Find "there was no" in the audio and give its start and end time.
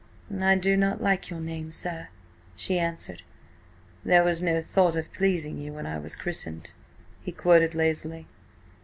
4.03-4.59